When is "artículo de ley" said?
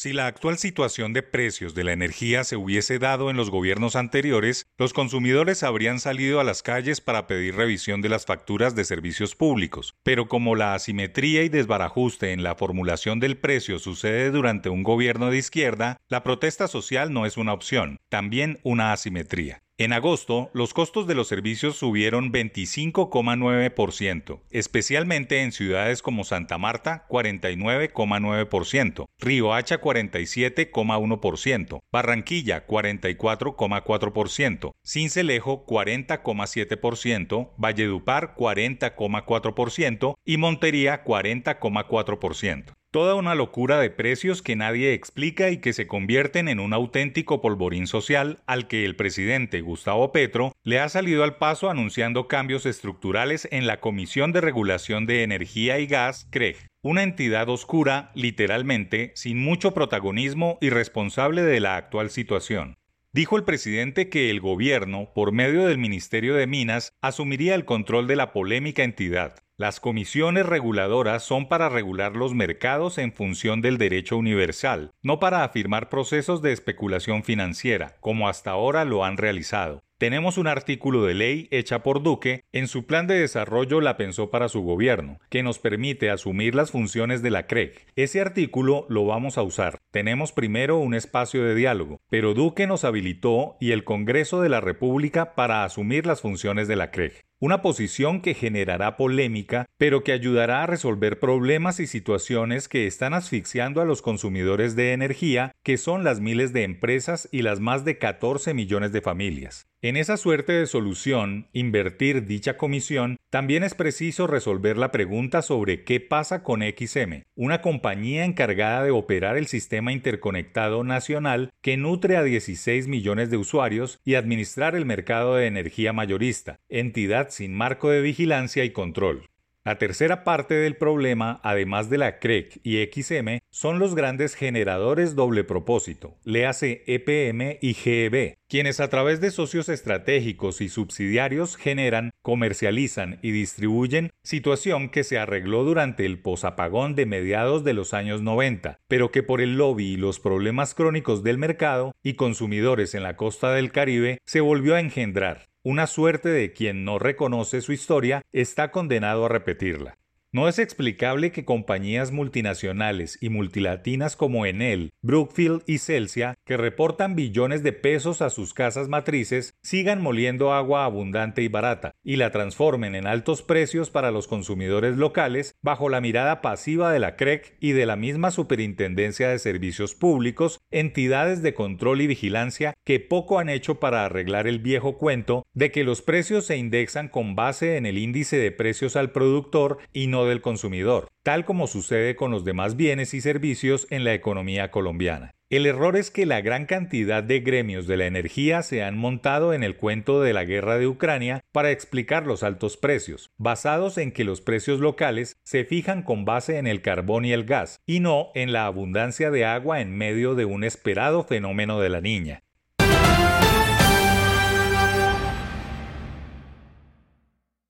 80.46-81.48